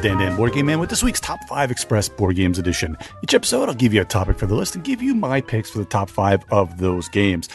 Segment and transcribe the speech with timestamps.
[0.00, 2.96] Is Dan Dan Board Game Man with this week's Top 5 Express Board Games Edition.
[3.22, 5.70] Each episode, I'll give you a topic for the list and give you my picks
[5.70, 7.48] for the top five of those games.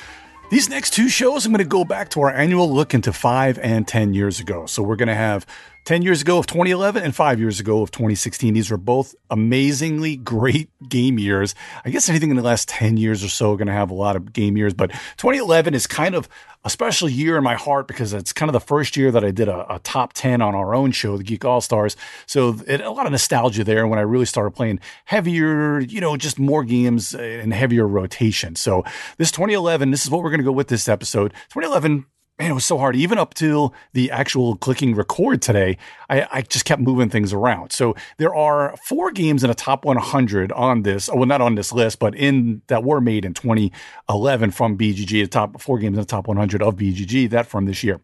[0.51, 3.57] These next two shows, I'm going to go back to our annual look into five
[3.59, 4.65] and 10 years ago.
[4.67, 5.45] So we're going to have
[5.85, 8.55] 10 years ago of 2011 and five years ago of 2016.
[8.55, 11.53] These were both amazingly great game years.
[11.85, 14.15] I guess anything in the last 10 years or so going to have a lot
[14.15, 16.27] of game years, but 2011 is kind of
[16.63, 19.29] a special year in my heart because it's kind of the first year that I
[19.29, 21.95] did a, a top 10 on our own show, the Geek All Stars.
[22.25, 26.17] So it, a lot of nostalgia there when I really started playing heavier, you know,
[26.17, 28.55] just more games and heavier rotation.
[28.55, 28.83] So
[29.17, 31.31] this 2011, this is what we're going to go with this episode.
[31.49, 32.07] 2011
[32.39, 32.95] man, it was so hard.
[32.95, 35.77] Even up till the actual clicking record today,
[36.09, 37.71] I, I, just kept moving things around.
[37.71, 41.09] So there are four games in a top 100 on this.
[41.09, 45.23] Oh, well, not on this list, but in that were made in 2011 from BGG.
[45.23, 48.01] The top four games in the top 100 of BGG that from this year.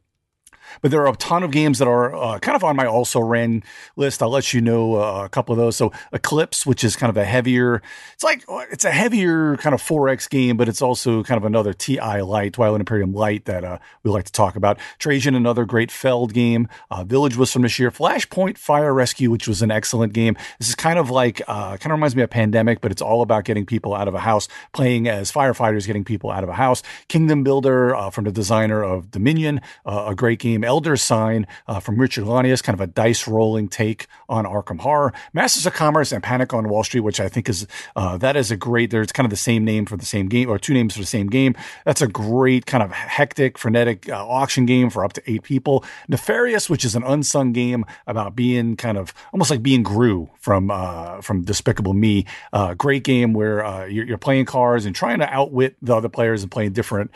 [0.82, 3.20] But there are a ton of games that are uh, kind of on my also
[3.20, 3.64] ran
[3.96, 4.22] list.
[4.22, 5.76] I'll let you know uh, a couple of those.
[5.76, 7.82] So Eclipse, which is kind of a heavier,
[8.14, 11.74] it's like it's a heavier kind of 4X game, but it's also kind of another
[11.74, 14.78] TI light, Twilight Imperium light that uh, we like to talk about.
[15.00, 16.68] Trajan, another great Feld game.
[16.90, 17.92] Uh, Village was from this year.
[17.92, 20.36] Flashpoint Fire Rescue, which was an excellent game.
[20.60, 23.22] This is kind of like uh, kind of reminds me of Pandemic, but it's all
[23.22, 26.54] about getting people out of a house, playing as firefighters, getting people out of a
[26.54, 26.84] house.
[27.08, 30.61] Kingdom Builder uh, from the designer of Dominion, a great game.
[30.64, 35.14] Elder Sign uh, from Richard Launius, kind of a dice rolling take on Arkham Horror.
[35.34, 38.52] Masters of Commerce and Panic on Wall Street, which I think is uh, that is
[38.52, 38.92] a great.
[38.92, 41.06] There's kind of the same name for the same game, or two names for the
[41.06, 41.56] same game.
[41.86, 45.84] That's a great kind of hectic, frenetic uh, auction game for up to eight people.
[46.08, 50.72] Nefarious, which is an unsung game about being kind of almost like being Gru from
[50.72, 52.26] uh, from Despicable Me.
[52.54, 56.10] Uh, great game where uh, you're, you're, playing cards and trying to outwit the other
[56.10, 57.10] players and playing different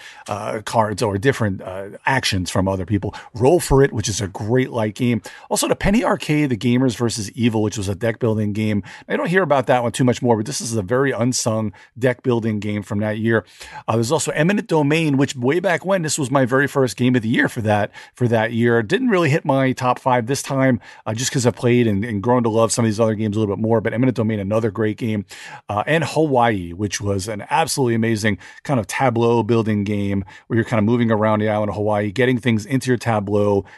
[0.65, 1.61] cards or different
[2.05, 3.13] actions from other people.
[3.35, 5.21] Roll for It, which is a great light game.
[5.49, 8.81] Also, the Penny Arcade, the Gamers versus Evil, which was a deck building game.
[9.09, 11.73] I don't hear about that one too much more, but this is a very unsung
[11.99, 13.45] deck building game from that year.
[13.87, 17.15] Uh, there's also Eminent Domain, which way back when this was my very first game
[17.15, 18.81] of the year for that for that year.
[18.81, 22.23] Didn't really hit my top five this time, uh, just because I've played and, and,
[22.23, 23.81] grown to love some of these other games a little bit more.
[23.81, 25.25] But Eminent Domain, another great game,
[25.67, 30.65] uh, and Hawaii, which was an absolutely amazing kind of tableau building game where you're
[30.65, 33.24] kind of moving around the island of Hawaii, getting things into your tableau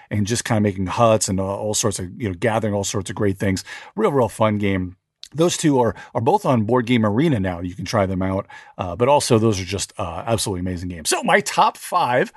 [0.09, 3.09] and just kind of making huts and all sorts of, you know, gathering all sorts
[3.09, 3.63] of great things.
[3.95, 4.95] Real, real fun game.
[5.33, 7.59] Those two are are both on board game arena now.
[7.59, 8.47] You can try them out
[8.77, 11.09] uh, but also those are just uh, absolutely amazing games.
[11.09, 12.31] So my top five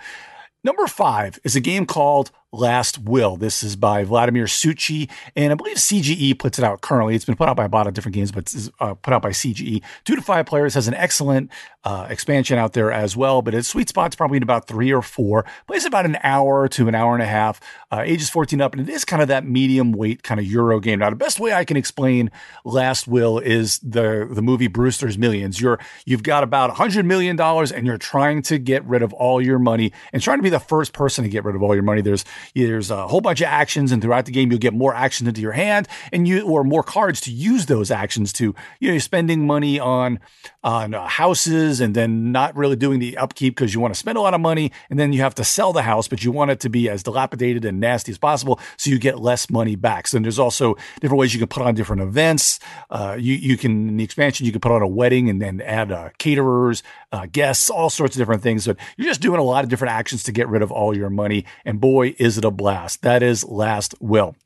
[0.64, 3.36] number five is a game called Last Will.
[3.36, 7.14] This is by Vladimir Suchý, and I believe CGE puts it out currently.
[7.14, 9.22] It's been put out by a lot of different games, but it's uh, put out
[9.22, 9.82] by CGE.
[10.04, 11.50] Two to five players has an excellent
[11.84, 15.00] uh, expansion out there as well, but its sweet spot's probably in about three or
[15.00, 15.44] four.
[15.68, 17.60] Plays about an hour to an hour and a half.
[17.92, 20.80] Uh, ages 14 up, and it is kind of that medium weight kind of Euro
[20.80, 20.98] game.
[20.98, 22.30] Now, the best way I can explain
[22.64, 25.60] Last Will is the the movie Brewster's Millions.
[25.60, 29.40] You're you've got about 100 million dollars, and you're trying to get rid of all
[29.40, 31.84] your money and trying to be the first person to get rid of all your
[31.84, 32.02] money.
[32.02, 35.28] There's there's a whole bunch of actions, and throughout the game, you'll get more actions
[35.28, 38.54] into your hand, and you or more cards to use those actions to.
[38.78, 40.20] You know, you're spending money on
[40.62, 44.18] on uh, houses, and then not really doing the upkeep because you want to spend
[44.18, 46.50] a lot of money, and then you have to sell the house, but you want
[46.50, 50.06] it to be as dilapidated and nasty as possible, so you get less money back.
[50.06, 52.60] So there's also different ways you can put on different events.
[52.90, 55.60] Uh, you you can in the expansion you can put on a wedding and then
[55.60, 56.82] add uh, caterers,
[57.12, 58.66] uh, guests, all sorts of different things.
[58.66, 61.10] But you're just doing a lot of different actions to get rid of all your
[61.10, 61.44] money.
[61.64, 63.02] And boy, is it a blast!
[63.02, 64.36] That is Last Will.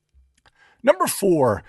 [0.82, 1.62] Number four.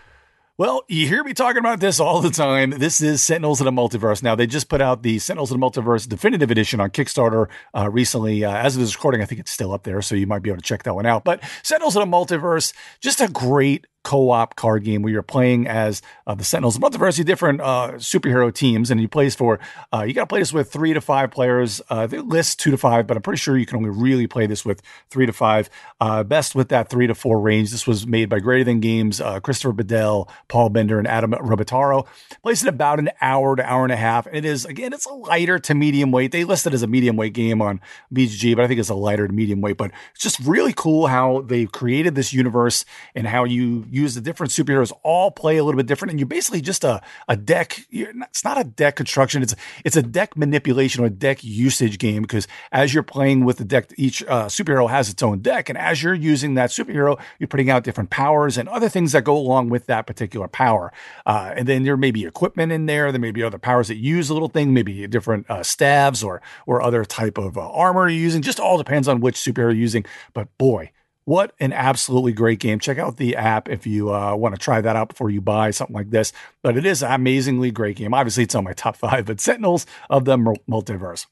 [0.57, 2.69] Well, you hear me talking about this all the time.
[2.69, 4.23] This is Sentinels of the Multiverse.
[4.23, 7.89] Now, they just put out the Sentinels of the Multiverse Definitive Edition on Kickstarter uh,
[7.89, 8.45] recently.
[8.45, 10.49] Uh, as of this recording, I think it's still up there, so you might be
[10.49, 11.25] able to check that one out.
[11.25, 16.01] But Sentinels of the Multiverse, just a great co-op card game where you're playing as
[16.27, 19.59] uh, the Sentinels, but multiversity different uh, superhero teams, and you plays for.
[19.91, 21.81] Uh, you got to play this with three to five players.
[21.89, 24.45] Uh, they list two to five, but I'm pretty sure you can only really play
[24.45, 25.69] this with three to five.
[25.99, 27.71] Uh, best with that three to four range.
[27.71, 32.05] This was made by Greater Than Games, uh, Christopher Badell, Paul Bender, and Adam Rebottaro.
[32.43, 34.27] Plays in about an hour to hour and a half.
[34.27, 36.31] And it is again, it's a lighter to medium weight.
[36.31, 37.81] They list it as a medium weight game on
[38.13, 39.77] BGG, but I think it's a lighter to medium weight.
[39.77, 42.85] But it's just really cool how they've created this universe
[43.15, 46.27] and how you use the different superheroes all play a little bit different, and you're
[46.27, 47.79] basically just a a deck.
[47.89, 49.41] It's not a deck construction.
[49.41, 53.65] It's it's a deck manipulation or deck usage game because as you're playing with the
[53.65, 57.47] deck, each uh, superhero has its own deck, and as you're using that superhero, you're
[57.47, 60.91] putting out different powers and other things that go along with that particular power.
[61.25, 63.11] Uh, and then there may be equipment in there.
[63.11, 66.41] There may be other powers that use a little thing, maybe different uh, staves or
[66.65, 68.41] or other type of uh, armor you're using.
[68.41, 70.05] Just all depends on which superhero you're using.
[70.33, 70.91] But boy,
[71.25, 72.79] what an absolutely great game.
[72.79, 75.71] Check out the app if you uh, want to try that out before you buy
[75.71, 76.31] something like this.
[76.61, 78.13] But it is an amazingly great game.
[78.13, 81.25] Obviously, it's on my top five, but Sentinels of the Multiverse.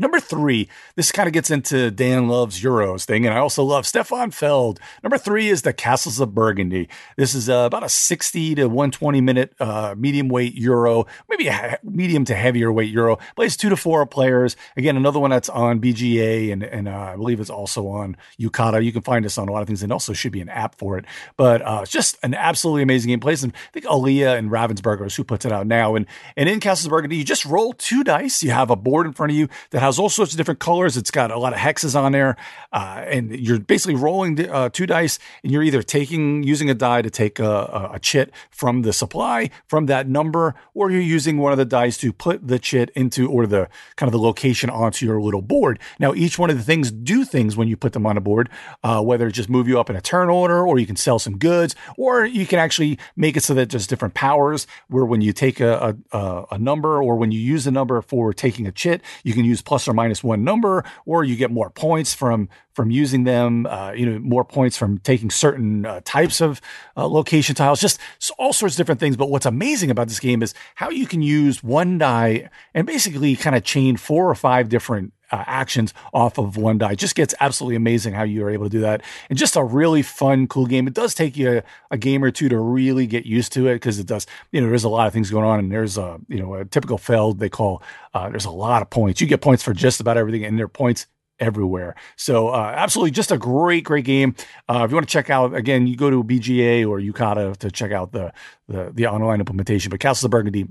[0.00, 0.66] Number three,
[0.96, 4.80] this kind of gets into Dan loves Euros thing, and I also love Stefan Feld.
[5.02, 6.88] Number three is the Castles of Burgundy.
[7.18, 11.78] This is uh, about a 60 to 120 minute uh, medium weight Euro, maybe a
[11.82, 13.18] medium to heavier weight Euro.
[13.36, 14.56] Plays two to four players.
[14.74, 18.82] Again, another one that's on BGA, and, and uh, I believe it's also on Yucata.
[18.82, 20.76] You can find us on a lot of things, and also should be an app
[20.76, 21.04] for it.
[21.36, 23.20] But uh, it's just an absolutely amazing game.
[23.20, 25.94] Plays, and I think alea and Ravensburger is who puts it out now.
[25.94, 26.06] And,
[26.38, 28.42] and in Castles of Burgundy, you just roll two dice.
[28.42, 30.60] You have a board in front of you that has has all sorts of different
[30.60, 30.96] colors.
[30.96, 32.36] It's got a lot of hexes on there,
[32.72, 37.02] uh, and you're basically rolling uh, two dice, and you're either taking using a die
[37.02, 41.52] to take a, a, chit from the supply from that number, or you're using one
[41.52, 45.04] of the dice to put the chit into or the kind of the location onto
[45.04, 45.78] your little board.
[45.98, 48.48] Now, each one of the things do things when you put them on a board,
[48.82, 51.18] uh, whether it just move you up in a turn order, or you can sell
[51.18, 54.66] some goods, or you can actually make it so that there's different powers.
[54.88, 58.32] Where when you take a, a, a number, or when you use a number for
[58.32, 61.70] taking a chit, you can use plus or minus one number, or you get more
[61.70, 63.66] points from from using them.
[63.66, 66.60] Uh, you know, more points from taking certain uh, types of
[66.96, 67.80] uh, location tiles.
[67.80, 68.00] Just
[68.36, 69.16] all sorts of different things.
[69.16, 73.36] But what's amazing about this game is how you can use one die and basically
[73.36, 76.92] kind of chain four or five different uh, actions off of one die.
[76.92, 79.02] It just gets absolutely amazing how you are able to do that.
[79.28, 80.86] And just a really fun, cool game.
[80.86, 83.74] It does take you a, a game or two to really get used to it
[83.74, 86.18] because it does, you know, there's a lot of things going on and there's a,
[86.28, 87.82] you know, a typical Feld they call,
[88.14, 89.20] uh, there's a lot of points.
[89.20, 91.06] You get points for just about everything and there are points
[91.40, 91.94] everywhere.
[92.16, 94.34] So uh, absolutely just a great, great game.
[94.68, 97.70] Uh, if you want to check out, again, you go to BGA or Yucata to
[97.70, 98.32] check out the,
[98.68, 100.66] the, the online implementation, but Castles of Burgundy,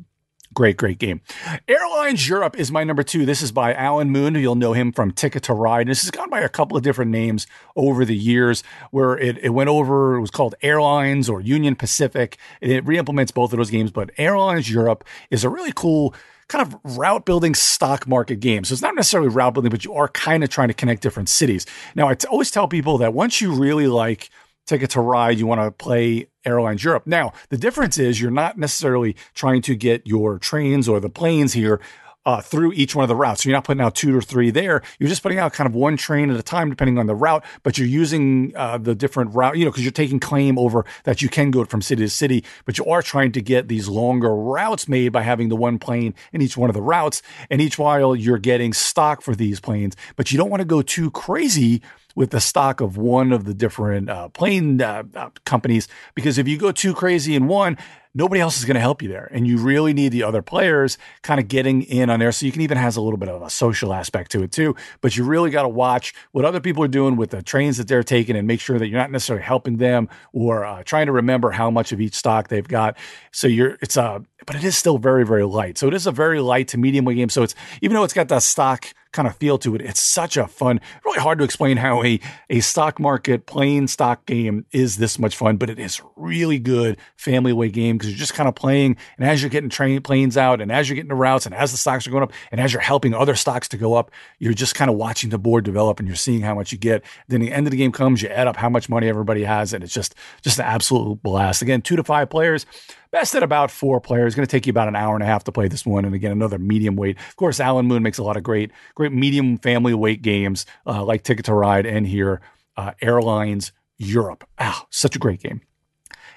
[0.54, 1.22] Great, great game.
[1.68, 3.26] Airlines Europe is my number two.
[3.26, 4.34] This is by Alan Moon.
[4.34, 5.88] You'll know him from Ticket to Ride.
[5.88, 9.50] This has gone by a couple of different names over the years where it, it
[9.50, 12.38] went over, it was called Airlines or Union Pacific.
[12.62, 16.16] It re-implements both of those games, but Airlines Europe is a really cool
[16.48, 18.64] kind of route building stock market game.
[18.64, 21.30] So it's not necessarily route building, but you are kind of trying to connect different
[21.30, 21.68] cities.
[21.94, 24.32] Now, I t- always tell people that once you really like
[24.70, 27.08] Ticket to Ride, you want to play Airlines Europe.
[27.08, 31.54] Now, the difference is you're not necessarily trying to get your trains or the planes
[31.54, 31.82] here
[32.24, 33.42] uh, through each one of the routes.
[33.42, 34.84] So you're not putting out two or three there.
[35.00, 37.44] You're just putting out kind of one train at a time, depending on the route.
[37.64, 41.24] But you're using uh, the different route, you know, because you're taking claim over that
[41.24, 42.44] you can go from city to city.
[42.66, 46.14] But you are trying to get these longer routes made by having the one plane
[46.32, 47.24] in each one of the routes.
[47.50, 50.84] And each while you're getting stock for these planes, but you don't want to go
[50.84, 51.82] too crazy
[52.16, 56.48] with the stock of one of the different uh, plane uh, uh, companies because if
[56.48, 57.78] you go too crazy in one,
[58.16, 59.30] nobody else is going to help you there.
[59.32, 62.32] And you really need the other players kind of getting in on there.
[62.32, 64.76] So you can even has a little bit of a social aspect to it too.
[65.02, 67.88] But you really got to watch what other people are doing with the trains that
[67.88, 71.12] they're taking and make sure that you're not necessarily helping them or uh, trying to
[71.12, 72.98] remember how much of each stock they've got.
[73.32, 75.78] So you're, it's a, but it is still very, very light.
[75.78, 77.30] So it is a very light to medium weight game.
[77.30, 79.82] So it's, even though it's got that stock kind of feel to it.
[79.82, 82.20] It's such a fun, really hard to explain how a,
[82.50, 86.98] a stock market playing stock game is this much fun, but it is really good
[87.16, 88.98] family way game because you're just kind of playing.
[89.18, 91.72] And as you're getting train planes out and as you're getting the routes and as
[91.72, 94.54] the stocks are going up and as you're helping other stocks to go up, you're
[94.54, 97.04] just kind of watching the board develop and you're seeing how much you get.
[97.28, 99.74] Then the end of the game comes, you add up how much money everybody has,
[99.74, 101.62] and it's just just an absolute blast.
[101.62, 102.66] Again, two to five players.
[103.12, 104.36] Best at about four players.
[104.36, 106.06] Going to take you about an hour and a half to play this one.
[106.06, 107.18] And again, another medium weight.
[107.18, 111.04] Of course, Alan Moon makes a lot of great, great medium family weight games uh,
[111.04, 112.40] like Ticket to Ride and here
[112.78, 114.48] uh, Airlines Europe.
[114.60, 115.62] Ah, such a great game.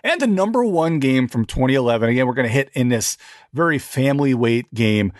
[0.02, 2.09] And the number one game from 2011.
[2.09, 3.17] Again, we're going to hit in this
[3.52, 5.12] very family weight game.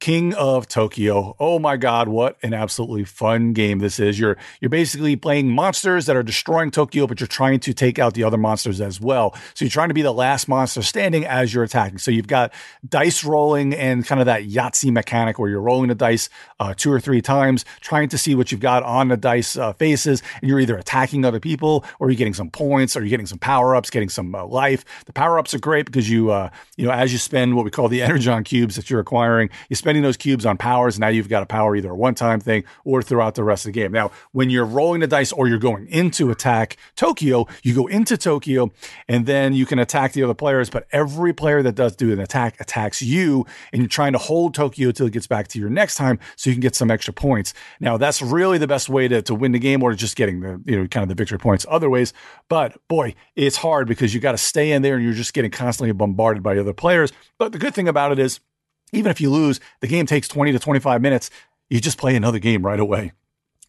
[0.00, 1.34] King of Tokyo.
[1.40, 4.18] Oh my God, what an absolutely fun game this is.
[4.18, 8.12] You're you're basically playing monsters that are destroying Tokyo, but you're trying to take out
[8.12, 9.34] the other monsters as well.
[9.54, 11.98] So you're trying to be the last monster standing as you're attacking.
[11.98, 12.52] So you've got
[12.86, 16.28] dice rolling and kind of that Yahtzee mechanic where you're rolling the dice
[16.60, 19.72] uh, two or three times, trying to see what you've got on the dice uh,
[19.72, 23.26] faces, and you're either attacking other people or you're getting some points or you're getting
[23.26, 24.84] some power ups, getting some uh, life.
[25.06, 27.70] The power ups are great because you uh, you know as you spend what we
[27.70, 30.98] call the energon cubes that you're acquiring, you spending those cubes on powers.
[30.98, 33.74] Now you've got a power either a one time thing or throughout the rest of
[33.74, 33.92] the game.
[33.92, 38.16] Now, when you're rolling the dice or you're going into attack Tokyo, you go into
[38.16, 38.72] Tokyo
[39.08, 40.70] and then you can attack the other players.
[40.70, 44.54] But every player that does do an attack attacks you, and you're trying to hold
[44.54, 47.12] Tokyo until it gets back to your next time so you can get some extra
[47.12, 47.52] points.
[47.78, 50.62] Now, that's really the best way to, to win the game or just getting the,
[50.64, 52.14] you know, kind of the victory points other ways.
[52.48, 55.50] But boy, it's hard because you got to stay in there and you're just getting
[55.50, 57.12] constantly bombarded by other players.
[57.38, 58.40] But the good thing about it is,
[58.94, 61.30] even if you lose, the game takes 20 to 25 minutes.
[61.68, 63.12] You just play another game right away.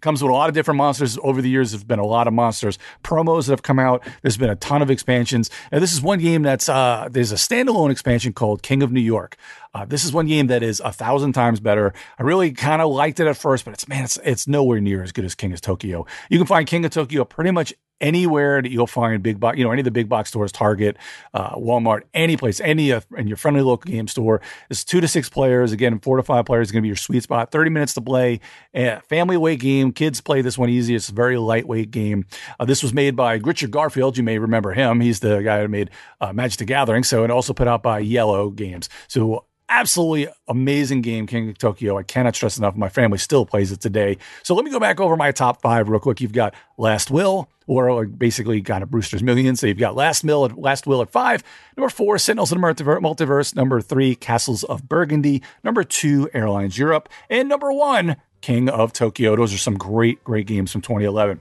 [0.01, 1.17] Comes with a lot of different monsters.
[1.24, 4.05] Over the years, there's been a lot of monsters promos that have come out.
[4.22, 5.50] There's been a ton of expansions.
[5.72, 9.00] And this is one game that's uh, there's a standalone expansion called King of New
[9.01, 9.38] York.
[9.74, 11.94] Uh, this is one game that is a thousand times better.
[12.20, 15.01] I really kind of liked it at first, but it's man, it's it's nowhere near
[15.01, 16.05] as good as King of Tokyo.
[16.29, 19.64] You can find King of Tokyo pretty much anywhere that you'll find big box, you
[19.64, 20.98] know, any of the big box stores, Target,
[21.34, 24.42] uh, Walmart, any place, any uh, in your friendly local game store.
[24.70, 25.72] It's two to six players.
[25.72, 27.52] Again, four to five players is going to be your sweet spot.
[27.52, 28.40] 30 minutes to play.
[28.74, 29.92] Uh, family weight game.
[29.92, 30.96] Kids play this one easy.
[30.96, 32.25] It's a very lightweight game.
[32.60, 34.18] Uh, this was made by Richard Garfield.
[34.18, 35.00] You may remember him.
[35.00, 35.90] He's the guy who made
[36.22, 37.04] uh, Magic the Gathering.
[37.04, 38.90] So, and also put out by IELLO Games.
[39.08, 41.98] So, absolutely amazing game, King of Tokyo.
[41.98, 42.75] I cannot stress enough.
[42.75, 44.17] My family still plays it today.
[44.43, 46.22] So let me go back over my top five real quick.
[46.22, 49.55] You've got Last Will, or basically kind of Brewster's Million.
[49.55, 51.43] So you've got Last Mill at Last Will at five.
[51.77, 53.55] Number four, Sentinels of the Multiverse.
[53.55, 55.41] Number three, Castles of Burgundy.
[55.63, 57.10] Number two, Airlines Europe.
[57.29, 59.36] And number one, King of Tokyo.
[59.36, 61.39] Those are some great, great games from 2011.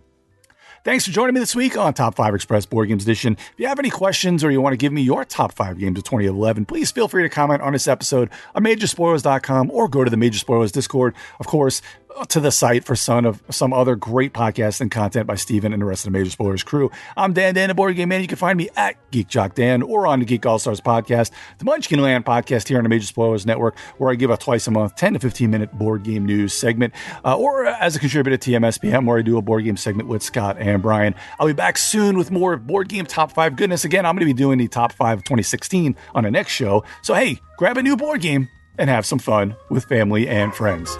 [0.84, 3.38] Thanks for joining me this week on Top 5 Express Board Games Edition.
[3.38, 5.96] If you have any questions or you want to give me your top five games
[5.96, 10.10] of 2011, please feel free to comment on this episode on Majorspoilers.com or go to
[10.10, 11.14] the Major Spoilers Discord.
[11.40, 11.80] Of course,
[12.28, 15.82] to the site for some of some other great podcasts and content by Steven and
[15.82, 16.90] the rest of the Major Spoilers crew.
[17.16, 18.20] I'm Dan Dan, the Board Game Man.
[18.20, 21.32] You can find me at Geek Jock Dan or on the Geek All Stars podcast,
[21.58, 24.66] the Munchkin Land podcast here on the Major Spoilers Network, where I give a twice
[24.66, 26.94] a month 10 to 15 minute board game news segment,
[27.24, 30.22] uh, or as a contributor to TMSPM, where I do a board game segment with
[30.22, 31.14] Scott and Brian.
[31.40, 33.84] I'll be back soon with more board game top five goodness.
[33.84, 36.84] Again, I'm going to be doing the top five of 2016 on the next show.
[37.02, 40.96] So, hey, grab a new board game and have some fun with family and friends.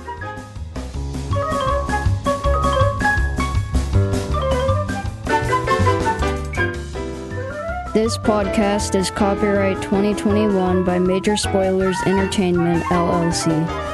[7.95, 13.94] This podcast is copyright 2021 by Major Spoilers Entertainment, LLC.